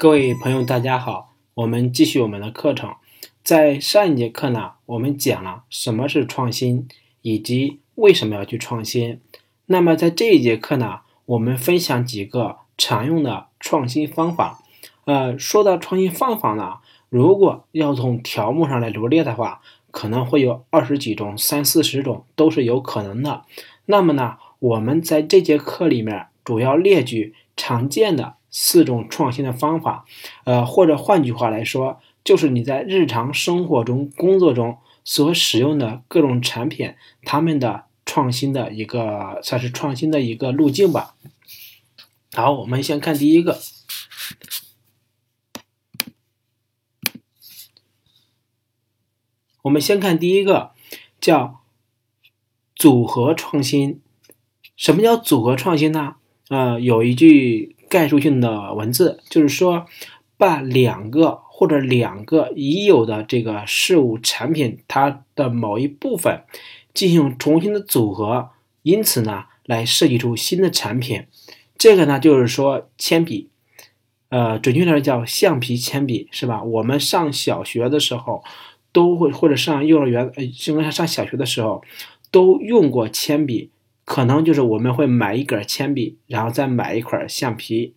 [0.00, 2.94] 各位朋友，大家好，我们继续我们的课程。
[3.44, 6.88] 在上一节课呢，我们讲了什么是创新，
[7.20, 9.20] 以及为什么要去创新。
[9.66, 14.62] 那么在这一节课呢，我们分享几个常用的创新方法。
[15.04, 16.78] 呃，说到创新方法呢，
[17.10, 23.44] 如果要从条目上来罗列的话，可能会有二十几种、三四十种都是有可能的。
[23.84, 28.36] 那么呢，我们在这节课里面主要列举常见的。
[28.50, 30.04] 四种创新的方法，
[30.44, 41.14] 呃，或者换句话来说，就是你在日常生活中、工作中所使用的各种产品，他们的创新的一个算是创新的一个路径吧。
[42.32, 43.60] 好，我们先看第一个，
[49.62, 50.72] 我们先看第一个，
[51.20, 51.60] 叫
[52.74, 54.00] 组合创新。
[54.76, 56.16] 什么叫组合创新呢？
[56.48, 57.76] 呃，有一句。
[57.90, 59.84] 概述性的文字就是说，
[60.38, 66.44] 把两个或者两个已有的这个事物产品，它的某一部分
[66.94, 68.50] 进行重新的组合，
[68.82, 71.26] 因此呢，来设计出新的产品。
[71.76, 73.50] 这个呢，就是说铅笔，
[74.28, 76.62] 呃，准确来说叫橡皮铅笔，是吧？
[76.62, 78.44] 我们上小学的时候
[78.92, 81.82] 都会，或者上幼儿园，呃，应该上小学的时候
[82.30, 83.70] 都用过铅笔。
[84.10, 87.94] 可能就是我们会买一根铅笔，然后再买一块橡皮，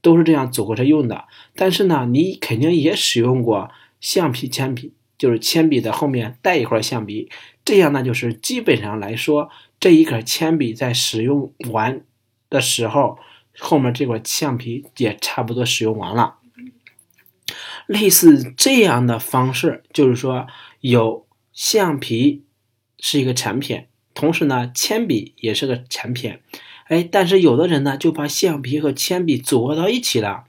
[0.00, 1.24] 都是这样组合着用的。
[1.56, 3.68] 但是呢，你肯定也使用过
[4.00, 7.28] 橡皮铅笔，就是铅笔的后面带一块橡皮，
[7.64, 12.04] 这样呢，就是基本上来说，这一根铅笔在使用完
[12.48, 13.18] 的时候，
[13.58, 16.36] 后面这块橡皮也差不多使用完了。
[17.88, 20.46] 类似这样的方式，就是说
[20.78, 22.44] 有橡皮
[23.00, 23.86] 是一个产品。
[24.14, 26.38] 同时呢，铅笔也是个产品，
[26.86, 30.44] 哎，但是有的人呢就把橡皮和铅笔组合到一起了，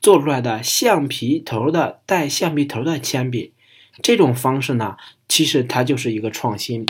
[0.00, 3.52] 做出来的橡皮头的带橡皮头的铅笔，
[4.00, 4.96] 这种方式呢，
[5.28, 6.86] 其实它就是一个创新。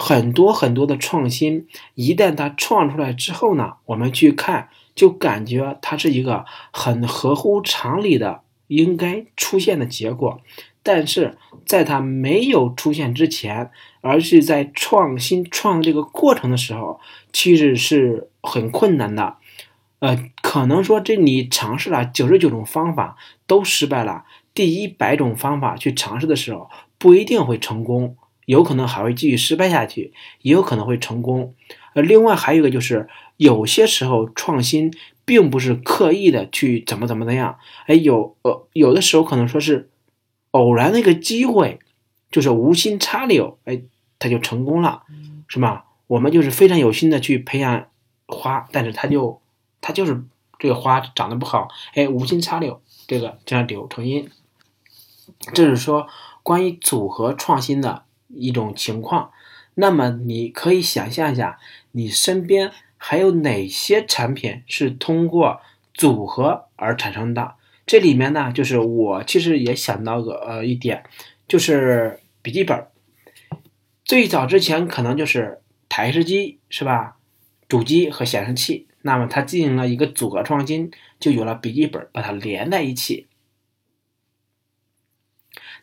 [0.00, 10.40] 很多很多的创新，一旦它创出来之后呢，我们去看，就感觉它是一个很合乎常理的应该出现的结果。
[10.88, 16.98] 但是在它没有出现之前，而是在创新创这个过程的时候，
[17.30, 19.36] 其实是很困难的。
[19.98, 28.16] 呃，可能说这你尝试了九十九种方法都失败了，第一百种方法去尝试的时候，不一定会成功，
[28.46, 31.54] 有可能还会继续失败下去，也有可能会成功。
[31.92, 34.90] 呃，另外还有一个就是，有些时候创新
[35.26, 39.90] 并不是刻意的去怎么怎么怎样，哎，有呃有的时候可能说是。
[40.52, 41.78] 偶然的一个机会，
[42.30, 43.82] 就是无心插柳，哎，
[44.18, 45.02] 它就成功了，
[45.46, 45.84] 是吧？
[46.06, 47.86] 我们就是非常有心的去培养
[48.26, 49.40] 花，但是它就
[49.80, 50.24] 它就是
[50.58, 54.30] 这个花长得不好，哎，无心插柳，这个这样柳成荫。
[55.52, 56.08] 这是说
[56.42, 59.30] 关于组合创新的一种情况。
[59.74, 61.58] 那么你可以想象一下，
[61.92, 65.60] 你身边还有哪些产品是通过
[65.94, 67.54] 组合而产生的？
[67.88, 71.02] 这里面呢，就是我其实也想到个呃一点，
[71.48, 72.86] 就是笔记本。
[74.04, 77.16] 最早之前可能就是台式机是吧？
[77.66, 83.26] 主机和显示器，那么它进行了一个组合创新，就有了笔记本，把它连在一起。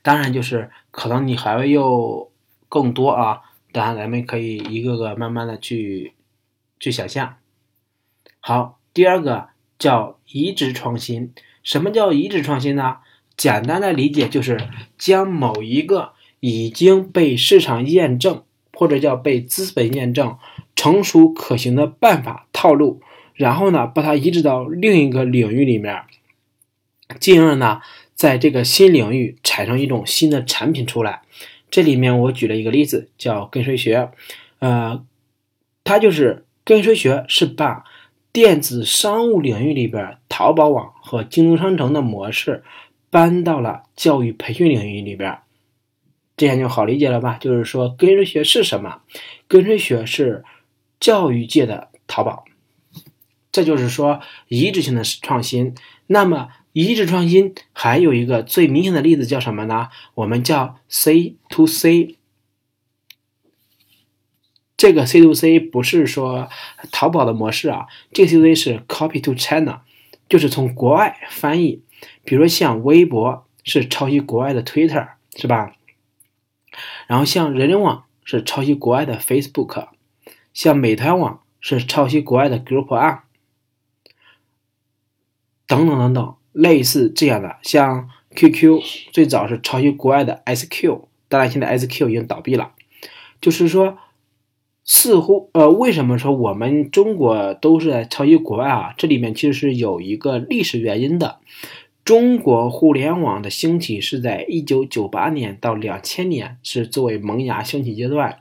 [0.04, 2.32] 当然，就是可能你还会有
[2.70, 3.42] 更多啊，
[3.72, 6.14] 当然咱们可以一个个慢慢的去
[6.80, 7.38] 去想象。
[8.40, 9.50] 好，第二个
[9.80, 11.34] 叫移植创新。
[11.66, 13.00] 什么叫移植创新呢？
[13.36, 14.58] 简单的理解就是
[14.98, 20.38] 将某一个已经被市场验证或者叫被资本验证
[20.74, 23.02] 成熟可行的办法套路，
[23.34, 26.04] 然后呢把它移植到另一个领域里面，
[27.20, 27.82] 进而呢
[28.14, 31.24] 在这个新领域产生一种新的产品出来。
[31.70, 34.12] 这里面我举了一个例子，叫跟随学，
[34.60, 35.04] 呃，
[35.84, 37.84] 它就是跟随学是把。
[38.36, 42.66] 电子商务领域里边，淘宝网和京东商城的模式
[43.10, 45.40] 搬到了教育培训领域里边，
[46.36, 47.38] 这样就好理解了吧？
[47.40, 49.04] 就是说，跟随学是什么？
[49.48, 50.44] 跟随学是
[51.00, 52.44] 教育界的淘宝。
[53.54, 55.74] 这就是说，移植性的创新。
[56.08, 59.88] 那么，移植创新还有一个最明显的例子叫什么呢？
[60.14, 62.18] 我们叫 C to C。
[64.78, 66.50] 这个 C to C 不是说
[66.92, 69.82] 淘宝的模式啊，这个 C to C 是 Copy to China，
[70.28, 71.82] 就是从国外翻译。
[72.24, 75.74] 比如说像微博是抄袭国外的 Twitter，是吧？
[77.08, 79.88] 然后像人人网是抄袭国外的 Facebook，
[80.54, 83.20] 像美团网是抄袭国外的 Group On，
[85.66, 86.36] 等等等等。
[86.52, 88.82] 类似这样的，像 QQ
[89.12, 92.72] 最早是抄袭国外的 SQ，当然现在 SQ 已经倒闭了。
[93.42, 93.98] 就是说，
[94.86, 98.94] 似乎呃，为什么说我们中国都是在抄袭国外啊？
[98.96, 101.40] 这里面其实是有一个历史原因的。
[102.06, 108.38] 中国互联网的兴起是在一九九八年到两千年，是作为萌芽兴起阶段。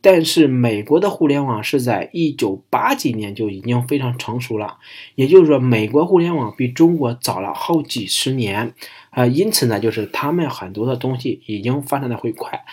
[0.00, 4.78] 但是美国的互联网是在一九八几年就已经非常成熟了，
[5.14, 8.74] 也就是说，美国互联网比中国早了好几十年，
[9.10, 12.64] 啊，因此呢，就是他们很多的东西已经发展的会快，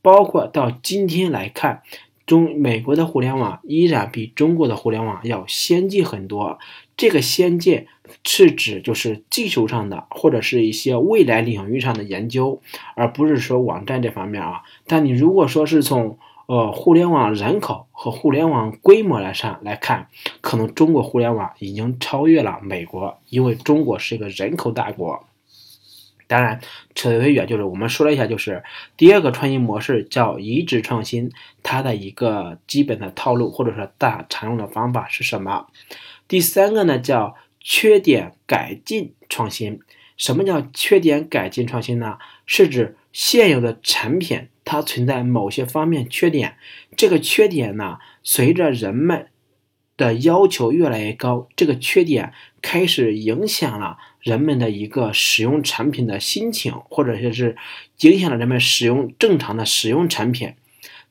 [0.00, 1.82] 包括到今天来看，
[2.28, 6.58] 中美国的互联网依然比中国的互联网要先进很多。
[6.94, 7.86] 这个先进
[8.22, 12.60] 是指就是技术上的，或者是一些未来领域上的研究，
[12.94, 14.62] 而不是说网站这方面啊。
[14.86, 20.08] 但你如果说是从呃，互联网人口和互联网规模来上来看，
[20.42, 25.24] 可能中国互联网已经超越了美国，因为中国是一个人口大国。
[26.28, 26.60] 当然，
[26.94, 28.62] 扯得远，就是我们说了一下，就是
[28.96, 31.32] 第二个创新模式叫移植创新，
[31.64, 35.66] 它的一个基本的套路或者说大常用的方法是什么？
[36.28, 39.80] 第三个呢叫缺点改进创新。
[40.16, 42.18] 什么叫缺点改进创新呢？
[42.44, 44.48] 是指现有的产品。
[44.70, 46.58] 它存在某些方面缺点，
[46.94, 49.28] 这个缺点呢，随着人们
[49.98, 57.54] 的要求越来越高，这个缺点开始影响了人们的一个使用产品的心情，或者说是
[58.00, 60.54] 影响了人们使用正常的使用产品，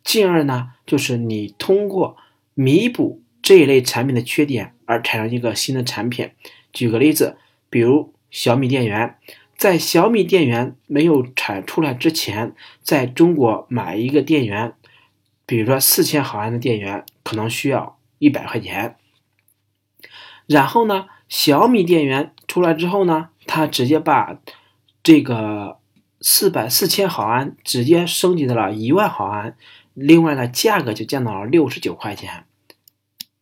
[0.04, 2.18] 进而呢，就是你通过
[2.56, 6.31] 弥补这一类产品的缺点而产生一个新的产品。
[6.74, 7.38] 举个例子，
[7.69, 9.16] 比如小米电源。
[9.57, 14.74] 在小米电源没有产出来之前，在中国买一个电源，
[15.48, 18.98] 比如说四千毫安的电源，可能需要一百块钱。
[20.46, 24.40] 然后呢，小米电源出来之后呢，它直接把
[25.04, 25.80] 这个
[26.22, 29.58] 四百四千毫安直接升级到了一万毫安，
[29.94, 32.46] 另外呢，价格就降到了六十九块钱。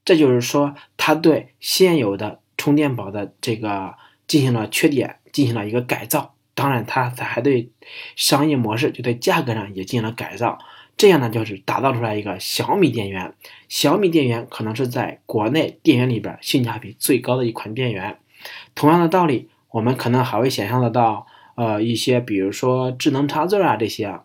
[0.04, 3.96] 这就是说，它对现有的充电宝的这个
[4.28, 5.20] 进行了缺点。
[5.36, 7.70] 进行了一个改造，当然，它还对
[8.16, 10.58] 商业模式，就对价格上也进行了改造。
[10.98, 13.34] 这样呢，就是打造出来一个小米电源。
[13.68, 18.20] 小米电源可能是在国内电源里边性价比最高的一款电源。
[18.74, 24.20] 同样的道理，我们可能还会想象得到，呃，一些比如说智能插座啊这些。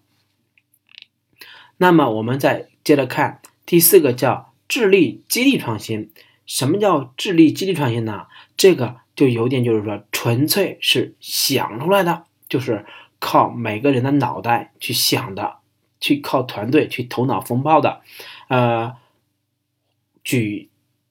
[1.78, 6.10] 那么我们再接着看第四个，叫智力激励创新。
[6.46, 8.26] 什么叫智力激励创新呢？
[8.56, 9.00] 这个。
[9.16, 12.86] 就有点就是说，纯粹是想出来的，就是
[13.18, 15.56] 靠每个人的脑袋去想的，
[16.00, 18.00] 去靠团队去头脑风暴的。
[18.48, 18.96] 呃，
[20.24, 20.68] 举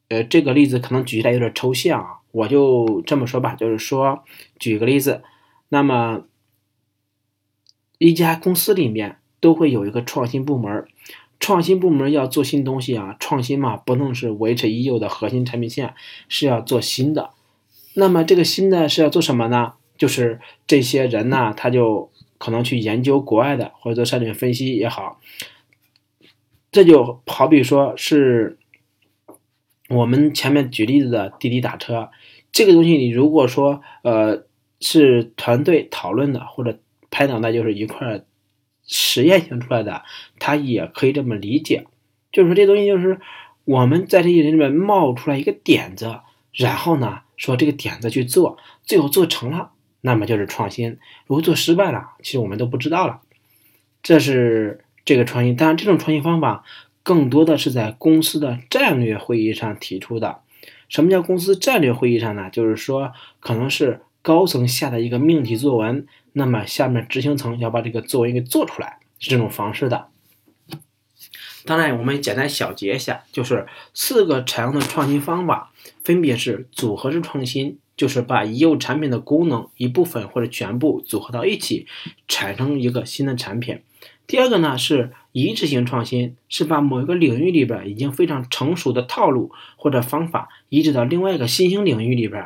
[0.09, 4.23] 呃这个例子可能举起来有点抽象啊，我就这么说吧，就是说
[4.59, 5.23] 举个例子，
[5.69, 6.23] 那么
[7.97, 10.87] 一家公司里面都会有一个创新部门，
[11.39, 15.93] 创新部门要做新东西啊，创新嘛不能是维持已有的核心产品线，
[16.27, 17.31] 是要做新的。
[17.93, 19.73] 那么这个新的是要做什么呢？
[19.97, 22.09] 就是这些人呢，他就
[22.39, 25.21] 可能去研究国外的，或者做筛选分析也好。
[26.71, 28.57] 这就好比说是
[29.89, 32.09] 我们前面举例子的滴滴打车，
[32.51, 34.45] 这个东西你如果说呃
[34.79, 36.79] 是团队讨论的，或者
[37.11, 38.23] 拍脑袋就是一块
[38.87, 40.01] 实验性出来的，
[40.39, 41.85] 他也可以这么理解。
[42.31, 43.19] 就是说这东西就是
[43.65, 46.21] 我们在这些人里面冒出来一个点子，
[46.53, 47.21] 然后呢。
[47.39, 53.21] 说这个点子去做，最后做成了，那么就是创新；如果做失败了，其实我们都不知道了。
[54.01, 55.55] 这是这个创新。
[55.55, 56.63] 当然，这种创新方法
[57.03, 60.39] 更多的是在公司的战略会议上提出的。
[60.87, 62.49] 什么叫公司战略会议上呢？
[62.49, 70.07] 就是说，可能是高层下的一个命题作文，那么下面执行层要把这个作文给做出来，是这种方式的。
[71.65, 75.71] 当然，我们简单小结一下，就是四个采用的创新方法，
[76.03, 81.85] 分别是组合式创新，就是把已有产品的功能一部分或者全部组合到一起，
[82.29, 83.81] 产生一个新的产品。
[84.25, 92.45] 第二个呢是移植型创新，是把某一个领域里边已经非常成熟的套路或者方法移植到另外一个新兴领域里边，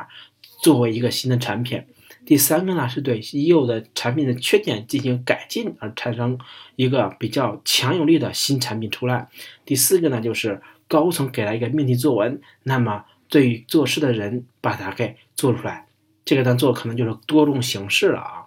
[0.60, 1.84] 作为一个新的产品。
[2.26, 6.36] 第三个呢，是对已有的产品的缺点进行改进，而产生
[6.74, 9.28] 一个比较强有力的新产品出来。
[9.64, 15.88] 第四个呢，就是高层给了一个命题作文，那么对于做事的人把它给做出来。
[16.24, 18.44] 这个呢，做可能就是多种形式了啊。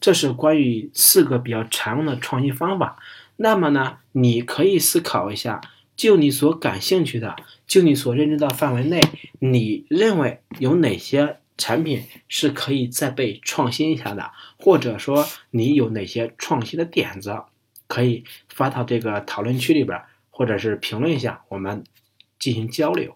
[0.00, 2.98] 这是关于四个比较常用的创新方法。
[3.36, 5.60] 那么呢，你可以思考一下，
[5.94, 9.00] 就你所感兴趣的，就你所认知的范围内，
[9.38, 11.38] 你认为有哪些？
[11.56, 17.44] 产品是可以再被创新一下的，或者说你有哪些创新的点子，
[17.86, 21.84] 可以发到这个讨论区里边，或者是评论一下，我们
[22.40, 23.14] 进行交流。